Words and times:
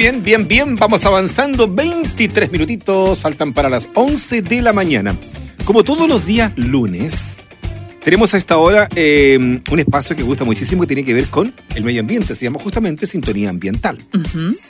bien, 0.00 0.22
bien, 0.22 0.48
bien. 0.48 0.76
Vamos 0.76 1.04
avanzando. 1.04 1.68
23 1.68 2.50
minutitos 2.50 3.18
faltan 3.20 3.52
para 3.52 3.68
las 3.68 3.86
11 3.92 4.40
de 4.40 4.62
la 4.62 4.72
mañana. 4.72 5.14
Como 5.66 5.84
todos 5.84 6.08
los 6.08 6.24
días 6.24 6.54
lunes, 6.56 7.20
tenemos 8.02 8.32
a 8.32 8.38
esta 8.38 8.56
hora 8.56 8.88
eh, 8.96 9.36
un 9.38 9.78
espacio 9.78 10.16
que 10.16 10.22
gusta 10.22 10.44
muchísimo 10.44 10.80
que 10.80 10.86
tiene 10.86 11.04
que 11.04 11.12
ver 11.12 11.26
con 11.26 11.52
el 11.74 11.84
medio 11.84 12.00
ambiente. 12.00 12.34
Se 12.34 12.46
llama 12.46 12.58
justamente 12.58 13.06
Sintonía 13.06 13.50
Ambiental. 13.50 13.98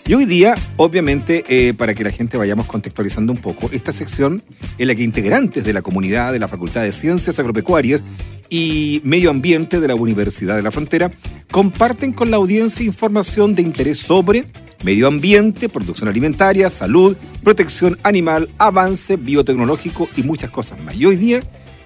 Y 0.04 0.14
hoy 0.14 0.24
día, 0.24 0.56
obviamente, 0.76 1.44
eh, 1.48 1.74
para 1.74 1.94
que 1.94 2.02
la 2.02 2.10
gente 2.10 2.36
vayamos 2.36 2.66
contextualizando 2.66 3.32
un 3.32 3.38
poco, 3.38 3.70
esta 3.70 3.92
sección 3.92 4.42
en 4.78 4.88
la 4.88 4.96
que 4.96 5.04
integrantes 5.04 5.62
de 5.62 5.72
la 5.72 5.82
comunidad 5.82 6.32
de 6.32 6.40
la 6.40 6.48
Facultad 6.48 6.82
de 6.82 6.90
Ciencias 6.90 7.38
Agropecuarias 7.38 8.02
y 8.48 9.00
Medio 9.04 9.30
Ambiente 9.30 9.78
de 9.78 9.86
la 9.86 9.94
Universidad 9.94 10.56
de 10.56 10.62
la 10.62 10.72
Frontera 10.72 11.12
comparten 11.52 12.12
con 12.12 12.32
la 12.32 12.36
audiencia 12.36 12.84
información 12.84 13.54
de 13.54 13.62
interés 13.62 13.98
sobre 13.98 14.44
medio 14.82 15.06
ambiente, 15.08 15.68
producción 15.68 16.08
alimentaria, 16.08 16.70
salud, 16.70 17.16
protección 17.42 17.98
animal, 18.02 18.48
avance 18.58 19.16
biotecnológico 19.16 20.08
y 20.16 20.22
muchas 20.22 20.50
cosas 20.50 20.80
más. 20.80 20.96
Y 20.96 21.06
hoy 21.06 21.16
día 21.16 21.40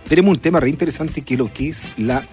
tenemos 0.08 0.36
un 0.36 0.40
tema 0.40 0.60
re 0.60 0.68
interesante 0.68 1.22
que 1.22 1.34
es 1.34 1.40
lo 1.40 1.52
que 1.52 1.70
es 1.70 1.84
la 1.96 2.26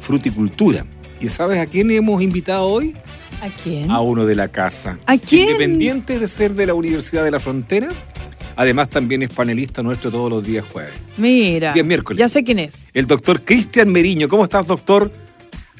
fruticultura. 0.00 0.84
¿Y 1.20 1.28
sabes 1.28 1.58
a 1.58 1.66
quién 1.66 1.90
hemos 1.90 2.22
invitado 2.22 2.66
hoy? 2.66 2.94
¿A 3.42 3.48
quién? 3.62 3.90
A 3.90 4.00
uno 4.00 4.26
de 4.26 4.34
la 4.34 4.48
casa. 4.48 4.98
¿A 5.06 5.18
quién? 5.18 5.48
Independiente 5.48 6.18
de 6.18 6.28
ser 6.28 6.54
de 6.54 6.66
la 6.66 6.74
Universidad 6.74 7.24
de 7.24 7.30
la 7.30 7.40
Frontera, 7.40 7.88
además 8.56 8.88
también 8.88 9.22
es 9.22 9.30
panelista 9.30 9.82
nuestro 9.82 10.10
todos 10.10 10.30
los 10.30 10.44
días 10.44 10.64
jueves. 10.70 10.92
Mira. 11.16 11.72
Día 11.72 11.84
miércoles. 11.84 12.18
Ya 12.18 12.28
sé 12.28 12.42
quién 12.42 12.58
es. 12.58 12.72
El 12.92 13.06
doctor 13.06 13.44
Cristian 13.44 13.88
Meriño. 13.90 14.28
¿Cómo 14.28 14.44
estás, 14.44 14.66
doctor? 14.66 15.12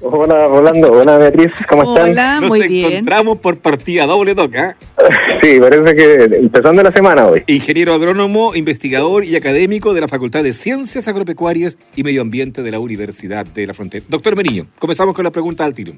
Hola 0.02 0.46
Rolando, 0.46 0.92
hola 0.92 1.18
Beatriz, 1.18 1.52
¿cómo 1.68 1.82
están? 1.82 2.10
Hola, 2.10 2.40
Nos 2.40 2.48
muy 2.48 2.66
bien. 2.66 2.90
encontramos 2.90 3.38
por 3.38 3.58
partida 3.58 4.06
doble 4.06 4.34
toca. 4.34 4.76
Sí, 5.42 5.58
parece 5.58 5.96
que 5.96 6.36
empezando 6.36 6.82
la 6.82 6.92
semana 6.92 7.26
hoy. 7.26 7.42
Ingeniero 7.46 7.94
agrónomo, 7.94 8.54
investigador 8.54 9.24
y 9.24 9.36
académico 9.36 9.94
de 9.94 10.02
la 10.02 10.08
Facultad 10.08 10.42
de 10.42 10.52
Ciencias 10.52 11.08
Agropecuarias 11.08 11.78
y 11.96 12.02
Medio 12.02 12.20
Ambiente 12.20 12.62
de 12.62 12.70
la 12.70 12.78
Universidad 12.78 13.46
de 13.46 13.66
la 13.66 13.72
Frontera. 13.72 14.04
Doctor 14.06 14.36
Meriño, 14.36 14.66
comenzamos 14.78 15.14
con 15.14 15.24
la 15.24 15.30
pregunta 15.30 15.64
al 15.64 15.72
tiro. 15.72 15.94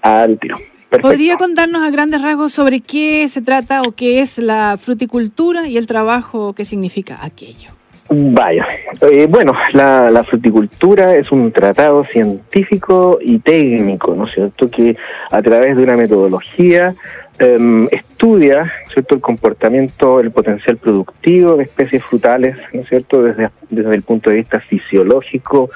Al 0.00 0.38
tiro. 0.38 0.58
Perfecto. 0.58 1.08
¿Podría 1.08 1.36
contarnos 1.36 1.82
a 1.82 1.90
grandes 1.90 2.22
rasgos 2.22 2.52
sobre 2.52 2.78
qué 2.78 3.28
se 3.28 3.42
trata 3.42 3.82
o 3.82 3.90
qué 3.92 4.20
es 4.20 4.38
la 4.38 4.78
fruticultura 4.80 5.66
y 5.66 5.76
el 5.76 5.88
trabajo 5.88 6.52
que 6.52 6.64
significa 6.64 7.18
aquello? 7.20 7.70
Vaya, 8.08 8.66
eh, 9.00 9.26
bueno, 9.28 9.54
la, 9.72 10.10
la 10.10 10.24
fruticultura 10.24 11.16
es 11.16 11.32
un 11.32 11.50
tratado 11.50 12.04
científico 12.04 13.18
y 13.20 13.38
técnico, 13.38 14.14
¿no 14.14 14.26
es 14.26 14.32
cierto?, 14.32 14.70
que 14.70 14.94
a 15.30 15.40
través 15.40 15.74
de 15.74 15.84
una 15.84 15.96
metodología 15.96 16.94
em, 17.38 17.88
estudia, 17.90 18.70
¿cierto?, 18.92 19.14
el 19.14 19.22
comportamiento, 19.22 20.20
el 20.20 20.32
potencial 20.32 20.76
productivo 20.76 21.56
de 21.56 21.64
especies 21.64 22.04
frutales, 22.04 22.56
¿no 22.74 22.82
es 22.82 22.88
cierto?, 22.90 23.22
desde, 23.22 23.48
desde 23.70 23.94
el 23.94 24.02
punto 24.02 24.28
de 24.28 24.36
vista 24.36 24.60
fisiológico, 24.60 25.70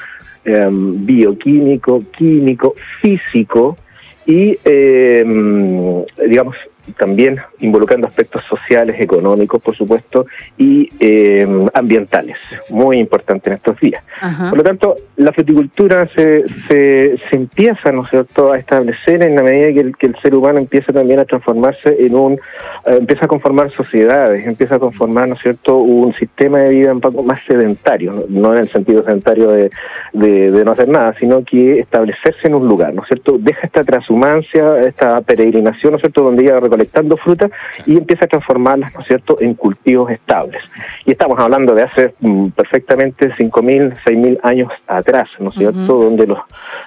em, 0.44 1.06
bioquímico, 1.06 2.04
químico, 2.16 2.74
físico 3.00 3.78
y, 4.26 4.58
em, 4.64 6.04
digamos, 6.28 6.56
también 6.96 7.38
involucrando 7.60 8.06
aspectos 8.06 8.44
sociales, 8.44 8.96
económicos, 9.00 9.60
por 9.62 9.76
supuesto, 9.76 10.26
y 10.56 10.88
eh, 11.00 11.46
ambientales, 11.74 12.38
muy 12.70 12.98
importante 12.98 13.50
en 13.50 13.56
estos 13.56 13.78
días. 13.80 14.04
Ajá. 14.20 14.48
Por 14.48 14.58
lo 14.58 14.64
tanto, 14.64 14.96
la 15.16 15.32
fruticultura 15.32 16.08
se, 16.14 16.48
se, 16.68 17.18
se 17.28 17.36
empieza, 17.36 17.92
¿no 17.92 18.02
es 18.02 18.10
cierto?, 18.10 18.52
a 18.52 18.58
establecer 18.58 19.22
en 19.22 19.34
la 19.34 19.42
medida 19.42 19.72
que 19.72 19.80
el, 19.80 19.96
que 19.96 20.06
el 20.06 20.16
ser 20.20 20.34
humano 20.34 20.58
empieza 20.58 20.92
también 20.92 21.18
a 21.18 21.24
transformarse 21.24 21.96
en 21.98 22.14
un, 22.14 22.32
eh, 22.34 22.96
empieza 22.98 23.24
a 23.24 23.28
conformar 23.28 23.70
sociedades, 23.72 24.46
empieza 24.46 24.76
a 24.76 24.78
conformar, 24.78 25.28
¿no 25.28 25.34
es 25.34 25.40
cierto?, 25.40 25.78
un 25.78 26.14
sistema 26.14 26.60
de 26.60 26.70
vida 26.70 26.92
un 26.92 27.00
poco 27.00 27.22
más 27.22 27.40
sedentario, 27.46 28.12
no, 28.12 28.24
no 28.28 28.54
en 28.54 28.60
el 28.60 28.68
sentido 28.68 29.02
sedentario 29.02 29.50
de, 29.50 29.70
de, 30.12 30.50
de 30.50 30.64
no 30.64 30.72
hacer 30.72 30.88
nada, 30.88 31.14
sino 31.18 31.44
que 31.44 31.80
establecerse 31.80 32.48
en 32.48 32.54
un 32.54 32.68
lugar, 32.68 32.94
¿no 32.94 33.02
es 33.02 33.08
cierto?, 33.08 33.36
deja 33.38 33.66
esta 33.66 33.84
transhumancia, 33.84 34.86
esta 34.86 35.20
peregrinación, 35.20 35.92
¿no 35.92 35.96
es 35.96 36.02
cierto?, 36.02 36.22
donde 36.22 36.44
iba 36.44 36.58
recolectando 36.78 37.16
frutas 37.16 37.50
y 37.86 37.96
empieza 37.96 38.24
a 38.24 38.28
transformarlas, 38.28 38.94
¿no 38.94 39.00
es 39.00 39.06
cierto?, 39.06 39.36
en 39.40 39.54
cultivos 39.54 40.10
estables. 40.10 40.62
Y 41.04 41.12
estamos 41.12 41.38
hablando 41.38 41.74
de 41.74 41.82
hace 41.82 42.14
mm, 42.20 42.48
perfectamente 42.48 43.30
5.000, 43.30 43.94
6.000 44.04 44.40
años 44.42 44.72
atrás, 44.86 45.28
¿no 45.38 45.50
es 45.50 45.56
cierto?, 45.56 45.98
donde 45.98 46.26
los, 46.26 46.38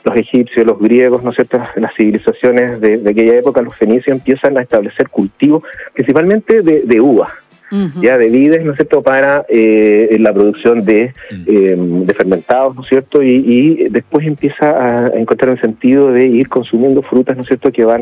los 0.03 0.15
egipcios, 0.15 0.65
los 0.65 0.79
griegos, 0.79 1.23
¿no 1.23 1.31
es 1.31 1.35
cierto?, 1.35 1.59
las 1.75 1.93
civilizaciones 1.95 2.79
de, 2.81 2.97
de 2.97 3.09
aquella 3.09 3.35
época, 3.35 3.61
los 3.61 3.75
fenicios, 3.75 4.15
empiezan 4.15 4.57
a 4.57 4.61
establecer 4.61 5.09
cultivos 5.09 5.63
principalmente 5.93 6.61
de, 6.61 6.81
de 6.81 7.01
uva, 7.01 7.29
Ujú. 7.71 8.01
ya 8.01 8.17
de 8.17 8.29
vides, 8.29 8.65
¿no 8.65 8.71
es 8.71 8.77
cierto?, 8.77 9.01
para 9.01 9.45
eh, 9.47 10.17
la 10.19 10.33
producción 10.33 10.83
de, 10.83 11.13
Mm. 11.31 11.43
eh, 11.47 11.75
de 12.05 12.13
fermentados, 12.13 12.75
¿no 12.75 12.81
es 12.83 12.89
cierto?, 12.89 13.23
y, 13.23 13.29
y 13.35 13.89
después 13.89 14.27
empieza 14.27 14.65
a, 14.71 15.05
a 15.07 15.19
encontrar 15.19 15.51
un 15.51 15.61
sentido 15.61 16.11
de 16.11 16.27
ir 16.27 16.49
consumiendo 16.49 17.01
frutas, 17.01 17.35
¿no 17.37 17.43
es 17.43 17.47
cierto?, 17.47 17.71
que 17.71 17.85
van 17.85 18.01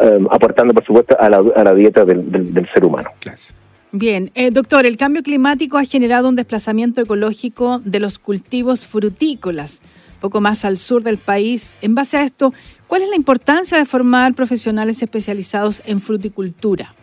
eh, 0.00 0.18
aportando, 0.30 0.72
por 0.72 0.84
supuesto, 0.84 1.16
a 1.20 1.28
la, 1.28 1.42
a 1.54 1.64
la 1.64 1.74
dieta 1.74 2.04
del, 2.04 2.30
del- 2.32 2.54
del 2.54 2.66
ser 2.72 2.84
humano. 2.84 3.10
Clase. 3.20 3.52
Bien, 3.92 4.30
eh, 4.36 4.50
doctor, 4.52 4.86
el 4.86 4.96
cambio 4.96 5.22
climático 5.22 5.76
ha 5.76 5.84
generado 5.84 6.28
un 6.28 6.36
desplazamiento 6.36 7.00
ecológico 7.00 7.80
de 7.84 7.98
los 8.00 8.18
cultivos 8.20 8.86
frutícolas, 8.86 9.82
poco 10.20 10.40
más 10.40 10.64
al 10.64 10.78
sur 10.78 11.02
del 11.02 11.18
país. 11.18 11.76
En 11.82 11.94
base 11.94 12.16
a 12.16 12.24
esto, 12.24 12.52
¿cuál 12.86 13.02
es 13.02 13.08
la 13.10 13.16
importancia 13.16 13.76
de 13.78 13.84
formar 13.86 14.34
profesionales 14.34 15.02
especializados 15.02 15.82
en 15.86 16.00
fruticultura? 16.00 16.94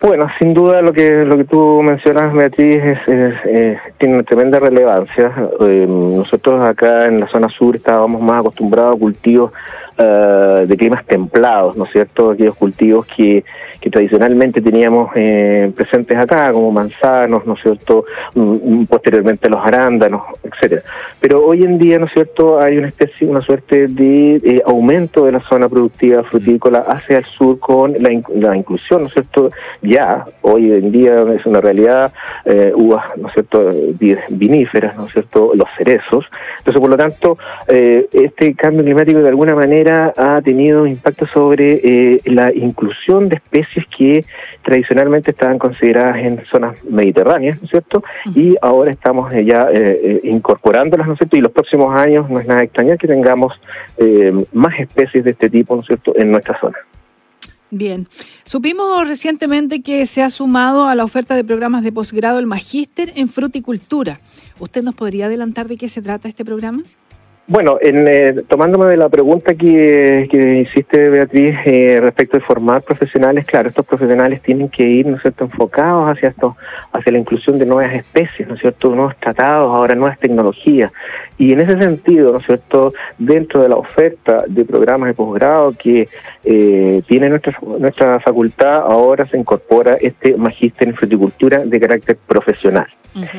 Bueno, 0.00 0.28
sin 0.38 0.54
duda 0.54 0.80
lo 0.80 0.92
que 0.92 1.24
lo 1.24 1.36
que 1.36 1.44
tú 1.44 1.82
mencionas, 1.82 2.32
Beatriz, 2.32 2.76
es, 2.76 3.34
eh, 3.44 3.78
tiene 3.98 4.14
una 4.14 4.22
tremenda 4.22 4.60
relevancia. 4.60 5.32
Eh, 5.60 5.86
nosotros 5.88 6.64
acá 6.64 7.06
en 7.06 7.18
la 7.18 7.26
zona 7.26 7.48
sur 7.48 7.74
estábamos 7.74 8.22
más 8.22 8.40
acostumbrados 8.40 8.94
a 8.94 8.98
cultivos 8.98 9.52
eh, 9.96 10.64
de 10.68 10.76
climas 10.76 11.04
templados, 11.04 11.76
¿no 11.76 11.84
es 11.84 11.90
cierto? 11.90 12.30
Aquellos 12.30 12.54
cultivos 12.54 13.06
que, 13.06 13.44
que 13.80 13.90
tradicionalmente 13.90 14.60
teníamos 14.60 15.10
eh, 15.14 15.70
presentes 15.74 16.16
acá, 16.18 16.50
como 16.52 16.72
manzanos, 16.72 17.46
¿no 17.46 17.52
es 17.52 17.62
cierto? 17.62 18.04
Mm, 18.34 18.84
posteriormente 18.84 19.48
los 19.48 19.60
arándanos, 19.64 20.22
etcétera. 20.42 20.82
Pero 21.20 21.46
hoy 21.46 21.62
en 21.62 21.78
día, 21.78 21.98
¿no 21.98 22.06
es 22.06 22.12
cierto? 22.12 22.58
Hay 22.60 22.76
una 22.78 22.88
especie, 22.88 23.26
una 23.26 23.40
suerte 23.40 23.86
de 23.86 24.36
eh, 24.36 24.62
aumento 24.66 25.24
de 25.26 25.32
la 25.32 25.40
zona 25.40 25.68
productiva 25.68 26.24
frutícola 26.24 26.80
hacia 26.88 27.18
el 27.18 27.24
sur 27.24 27.58
con 27.60 27.92
la, 28.00 28.12
in- 28.12 28.24
la 28.34 28.56
inclusión, 28.56 29.02
¿no 29.02 29.06
es 29.06 29.12
cierto? 29.12 29.50
Ya, 29.82 30.24
hoy 30.42 30.72
en 30.72 30.90
día 30.90 31.22
es 31.34 31.46
una 31.46 31.60
realidad, 31.60 32.12
eh, 32.44 32.72
uvas, 32.74 33.04
¿no 33.16 33.28
es 33.28 33.34
cierto? 33.34 33.72
Vi- 33.98 34.16
Viníferas, 34.30 34.96
¿no 34.96 35.04
es 35.06 35.12
cierto? 35.12 35.52
Los 35.54 35.68
cerezos. 35.76 36.24
Entonces, 36.58 36.80
por 36.80 36.90
lo 36.90 36.96
tanto, 36.96 37.36
este 37.68 38.54
cambio 38.54 38.82
climático 38.84 39.20
de 39.20 39.28
alguna 39.28 39.54
manera 39.54 40.12
ha 40.16 40.40
tenido 40.40 40.86
impacto 40.86 41.26
sobre 41.26 41.80
eh, 41.82 42.20
la 42.24 42.52
inclusión 42.52 43.28
de 43.28 43.36
especies 43.36 43.67
que 43.96 44.24
tradicionalmente 44.62 45.30
estaban 45.30 45.58
consideradas 45.58 46.18
en 46.18 46.44
zonas 46.46 46.82
mediterráneas, 46.84 47.60
¿no 47.60 47.64
es 47.64 47.70
cierto? 47.70 48.02
Y 48.34 48.56
ahora 48.60 48.90
estamos 48.90 49.32
eh, 49.32 49.44
ya 49.44 49.68
eh, 49.72 50.00
eh, 50.02 50.20
incorporándolas, 50.24 51.06
¿no 51.06 51.14
es 51.14 51.18
cierto? 51.18 51.36
Y 51.36 51.40
los 51.40 51.52
próximos 51.52 51.94
años 51.98 52.28
no 52.28 52.40
es 52.40 52.46
nada 52.46 52.62
extrañar 52.62 52.98
que 52.98 53.08
tengamos 53.08 53.52
eh, 53.98 54.32
más 54.52 54.78
especies 54.78 55.24
de 55.24 55.30
este 55.30 55.50
tipo, 55.50 55.74
¿no 55.74 55.82
es 55.82 55.86
cierto?, 55.86 56.12
en 56.16 56.30
nuestra 56.30 56.58
zona. 56.60 56.78
Bien, 57.70 58.06
supimos 58.44 59.06
recientemente 59.06 59.82
que 59.82 60.06
se 60.06 60.22
ha 60.22 60.30
sumado 60.30 60.86
a 60.86 60.94
la 60.94 61.04
oferta 61.04 61.36
de 61.36 61.44
programas 61.44 61.82
de 61.82 61.92
posgrado 61.92 62.38
el 62.38 62.46
Magíster 62.46 63.12
en 63.14 63.28
Fruticultura. 63.28 64.20
¿Usted 64.58 64.82
nos 64.82 64.94
podría 64.94 65.26
adelantar 65.26 65.68
de 65.68 65.76
qué 65.76 65.90
se 65.90 66.00
trata 66.00 66.28
este 66.28 66.46
programa? 66.46 66.82
Bueno, 67.50 67.78
en, 67.80 68.06
eh, 68.06 68.42
tomándome 68.46 68.90
de 68.90 68.98
la 68.98 69.08
pregunta 69.08 69.54
que, 69.54 70.28
que 70.30 70.58
hiciste, 70.58 71.08
Beatriz, 71.08 71.56
eh, 71.64 71.98
respecto 71.98 72.36
de 72.36 72.44
formar 72.44 72.82
profesionales, 72.82 73.46
claro, 73.46 73.70
estos 73.70 73.86
profesionales 73.86 74.42
tienen 74.42 74.68
que 74.68 74.82
ir, 74.82 75.06
¿no 75.06 75.16
es 75.16 75.22
cierto?, 75.22 75.44
enfocados 75.44 76.10
hacia 76.10 76.28
esto, 76.28 76.58
hacia 76.92 77.10
la 77.10 77.16
inclusión 77.16 77.58
de 77.58 77.64
nuevas 77.64 77.94
especies, 77.94 78.46
¿no 78.46 78.54
es 78.54 78.60
cierto?, 78.60 78.94
nuevos 78.94 79.16
tratados, 79.16 79.74
ahora 79.74 79.94
nuevas 79.94 80.18
tecnologías. 80.18 80.92
Y 81.38 81.54
en 81.54 81.60
ese 81.60 81.78
sentido, 81.78 82.32
¿no 82.32 82.38
es 82.38 82.44
cierto?, 82.44 82.92
dentro 83.16 83.62
de 83.62 83.70
la 83.70 83.76
oferta 83.76 84.44
de 84.46 84.66
programas 84.66 85.08
de 85.08 85.14
posgrado 85.14 85.72
que 85.72 86.06
eh, 86.44 87.00
tiene 87.06 87.30
nuestra, 87.30 87.58
nuestra 87.78 88.20
facultad, 88.20 88.82
ahora 88.82 89.24
se 89.24 89.38
incorpora 89.38 89.94
este 89.98 90.36
magíster 90.36 90.88
en 90.88 90.96
fruticultura 90.96 91.64
de 91.64 91.80
carácter 91.80 92.18
profesional. 92.26 92.88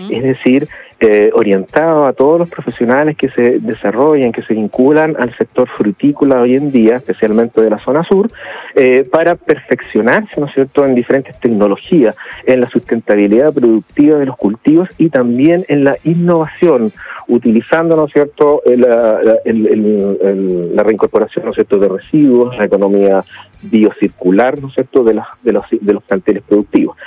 es 0.09 0.23
decir, 0.23 0.67
eh, 1.01 1.29
orientado 1.33 2.05
a 2.05 2.13
todos 2.13 2.39
los 2.39 2.49
profesionales 2.49 3.15
que 3.15 3.29
se 3.29 3.59
desarrollan, 3.59 4.31
que 4.31 4.41
se 4.43 4.53
vinculan 4.53 5.15
al 5.17 5.35
sector 5.37 5.69
frutícola 5.69 6.41
hoy 6.41 6.55
en 6.55 6.71
día, 6.71 6.97
especialmente 6.97 7.61
de 7.61 7.69
la 7.69 7.77
zona 7.77 8.03
sur, 8.03 8.29
eh, 8.75 9.07
para 9.09 9.35
perfeccionarse, 9.35 10.39
¿no 10.39 10.47
es 10.47 10.53
cierto?, 10.53 10.85
en 10.85 10.95
diferentes 10.95 11.39
tecnologías, 11.39 12.15
en 12.45 12.61
la 12.61 12.69
sustentabilidad 12.69 13.53
productiva 13.53 14.17
de 14.17 14.25
los 14.25 14.35
cultivos 14.35 14.89
y 14.97 15.09
también 15.09 15.65
en 15.69 15.85
la 15.85 15.95
innovación, 16.03 16.91
utilizando, 17.27 17.95
¿no 17.95 18.05
es 18.05 18.13
cierto?, 18.13 18.61
la, 18.65 19.21
la 19.23 20.83
reincorporación, 20.83 21.45
¿no 21.45 21.51
es 21.51 21.55
cierto?, 21.55 21.77
de 21.77 21.87
residuos, 21.87 22.57
la 22.57 22.65
economía 22.65 23.23
biocircular, 23.61 24.59
¿no 24.59 24.67
es 24.67 24.73
cierto?, 24.73 25.03
de, 25.03 25.19
de, 25.43 25.53
los, 25.53 25.65
de 25.71 25.93
los 25.93 26.03
planteles 26.03 26.43
productivos. 26.43 26.97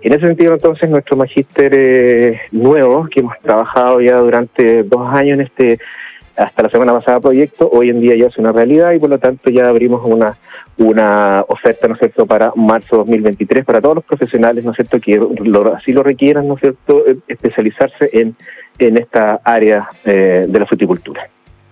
En 0.00 0.12
ese 0.12 0.26
sentido, 0.26 0.54
entonces, 0.54 0.88
nuestro 0.88 1.16
magíster 1.16 1.72
eh, 1.74 2.40
nuevo, 2.52 3.08
que 3.10 3.20
hemos 3.20 3.36
trabajado 3.38 4.00
ya 4.00 4.18
durante 4.18 4.84
dos 4.84 5.12
años 5.12 5.38
en 5.38 5.40
este, 5.40 5.78
hasta 6.36 6.62
la 6.62 6.70
semana 6.70 6.92
pasada 6.92 7.20
proyecto, 7.20 7.68
hoy 7.72 7.90
en 7.90 8.00
día 8.00 8.14
ya 8.16 8.26
es 8.26 8.38
una 8.38 8.52
realidad 8.52 8.92
y 8.92 9.00
por 9.00 9.10
lo 9.10 9.18
tanto 9.18 9.50
ya 9.50 9.68
abrimos 9.68 10.04
una, 10.04 10.36
una 10.76 11.44
oferta, 11.48 11.88
¿no 11.88 11.94
es 11.94 11.98
cierto?, 11.98 12.26
para 12.26 12.52
marzo 12.54 12.98
2023 12.98 13.64
para 13.64 13.80
todos 13.80 13.96
los 13.96 14.04
profesionales, 14.04 14.64
¿no 14.64 14.70
es 14.70 14.76
cierto?, 14.76 15.00
que 15.00 15.16
lo, 15.16 15.74
así 15.74 15.92
lo 15.92 16.04
requieran, 16.04 16.46
¿no 16.46 16.54
es 16.54 16.60
cierto?, 16.60 17.04
eh, 17.06 17.16
especializarse 17.26 18.08
en, 18.12 18.36
en 18.78 18.98
esta 18.98 19.40
área 19.42 19.88
eh, 20.04 20.46
de 20.48 20.58
la 20.60 20.66
fruticultura. 20.66 21.28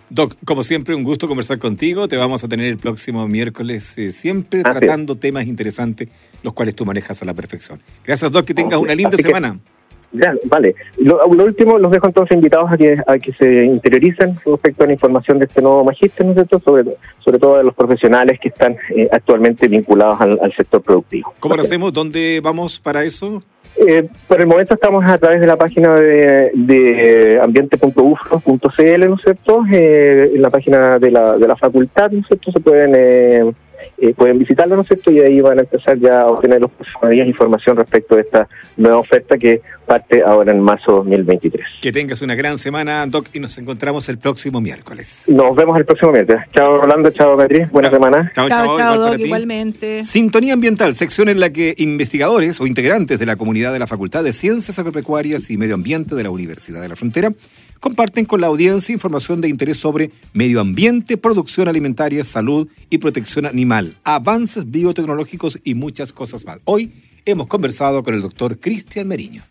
Doc, 0.09 0.35
como 0.45 0.63
siempre, 0.63 0.95
un 0.95 1.03
gusto 1.03 1.27
conversar 1.27 1.59
contigo. 1.59 2.07
Te 2.07 2.17
vamos 2.17 2.45
a 2.45 2.49
tener 2.49 2.67
el 2.67 2.79
próximo 2.79 3.27
miércoles, 3.27 3.99
eh, 3.99 4.13
siempre 4.13 4.63
tratando 4.63 5.17
temas 5.17 5.47
interesantes, 5.47 6.09
los 6.43 6.53
cuales 6.53 6.77
tú 6.77 6.85
manejas 6.87 7.21
a 7.23 7.25
la 7.25 7.35
perfección. 7.35 7.81
Gracias, 8.05 8.31
Doc, 8.31 8.45
que 8.45 8.55
tengas 8.55 8.79
una 8.79 8.95
linda 8.95 9.17
semana. 9.17 9.59
ya, 10.13 10.33
vale. 10.45 10.77
Lo, 10.99 11.27
último, 11.27 11.79
los 11.79 11.91
dejo 11.91 12.07
entonces 12.07 12.37
invitados 12.37 12.71
a 12.71 12.77
que, 12.77 12.97
a 13.05 13.19
que 13.19 13.33
se 13.33 13.65
interioricen 13.65 14.37
respecto 14.47 14.85
a 14.85 14.87
la 14.87 14.93
información 14.93 15.41
de 15.41 15.47
este 15.47 15.61
nuevo 15.61 15.85
magíster, 15.85 16.25
¿no 16.25 16.33
es 16.33 16.37
cierto? 16.37 16.61
Sobre, 16.61 16.97
sobre 17.19 17.39
todo 17.41 17.59
de 17.59 17.65
los 17.65 17.75
profesionales 17.75 18.39
que 18.41 18.49
están 18.49 18.77
eh, 18.95 19.09
actualmente 19.11 19.67
vinculados 19.67 20.21
al, 20.21 20.55
sector 20.57 20.83
productivo. 20.83 21.35
¿Cómo 21.41 21.57
lo 21.57 21.63
hacemos? 21.63 21.93
¿Dónde 21.93 22.41
vamos 22.43 22.79
para 22.79 23.03
eso? 23.03 23.43
Eh, 23.79 24.09
por 24.27 24.41
el 24.41 24.47
momento 24.47 24.75
estamos 24.75 25.05
a 25.05 25.19
través 25.19 25.41
de 25.41 25.47
la 25.47 25.57
página 25.57 25.95
de, 25.97 26.51
de 26.55 27.39
ambiente.ufro.cl, 27.43 29.09
¿no 29.09 29.15
es 29.17 29.23
cierto? 29.23 29.65
Eh, 29.71 30.33
en 30.35 30.43
la 30.43 30.51
página 30.51 30.99
de 30.99 31.11
la, 31.11 31.37
de 31.37 31.47
la 31.47 31.57
facultad, 31.57 32.11
¿no 32.11 32.21
es 32.21 32.27
cierto? 32.27 32.53
Se 32.53 32.61
pueden 32.61 32.95
eh, 32.95 33.53
eh, 33.99 34.15
pueden 34.15 34.39
visitarlo, 34.39 34.77
¿no 34.77 34.83
es 34.83 34.89
cierto? 34.89 35.11
Y 35.11 35.21
ahí 35.21 35.41
van 35.41 35.59
a 35.59 35.63
empezar 35.63 35.99
ya 35.99 36.21
a 36.21 36.27
obtener 36.29 36.61
los 36.61 36.71
días 37.11 37.29
información 37.29 37.77
respecto 37.77 38.17
de 38.17 38.23
esta 38.23 38.49
nueva 38.77 38.99
oferta 38.99 39.37
que 39.37 39.61
parte 39.87 40.23
ahora 40.23 40.53
en 40.53 40.61
marzo 40.61 40.93
2023. 40.93 41.67
Que 41.81 41.93
tengas 41.93 42.21
una 42.23 42.35
gran 42.35 42.59
semana, 42.59 43.07
Doc, 43.07 43.29
y 43.33 43.41
nos 43.41 43.57
encontramos 43.59 44.09
el 44.09 44.19
próximo 44.19 44.61
miércoles. 44.61 45.25
Nos 45.29 45.55
vemos 45.57 45.79
el 45.79 45.85
próximo 45.85 46.13
miércoles. 46.13 46.43
Chao, 46.53 46.77
Rolando, 46.77 47.11
chao, 47.11 47.37
Beatriz, 47.37 47.71
buena 47.71 47.91
semana. 47.91 48.31
Chao, 48.35 48.49
chao, 48.49 48.77
chao 48.77 48.99
Doc, 48.99 49.19
igualmente. 49.19 50.05
Sintonía 50.05 50.53
Ambiental, 50.53 50.95
sección 50.95 51.29
en 51.29 51.41
la 51.41 51.51
que 51.51 51.75
investigadores 51.79 52.61
o 52.61 52.67
integrantes 52.67 53.19
de 53.19 53.27
la 53.27 53.37
comunidad 53.37 53.73
de 53.73 53.79
la 53.79 53.87
Facultad 53.87 54.25
de 54.25 54.33
Ciencias 54.33 54.79
Agropecuarias 54.79 55.51
y 55.51 55.57
Medio 55.57 55.75
Ambiente 55.75 56.15
de 56.15 56.23
la 56.23 56.31
Universidad 56.31 56.83
de 56.83 56.89
la 56.89 56.97
Frontera 56.97 57.33
comparten 57.81 58.25
con 58.25 58.41
la 58.41 58.49
audiencia 58.49 58.93
información 58.93 59.41
de 59.41 59.49
interés 59.49 59.77
sobre 59.77 60.11
medio 60.33 60.61
ambiente, 60.61 61.17
producción 61.17 61.69
alimentaria, 61.69 62.25
salud 62.25 62.69
y 62.91 62.99
protección 62.99 63.47
animal, 63.47 63.97
avances 64.05 64.71
biotecnológicos 64.71 65.59
y 65.63 65.75
muchas 65.75 66.13
cosas 66.13 66.45
más. 66.45 66.59
Hoy 66.65 66.93
hemos 67.25 67.47
conversado 67.47 68.03
con 68.03 68.15
el 68.15 68.23
doctor 68.23 68.59
Cristian 68.59 69.09
Meriño. 69.09 69.43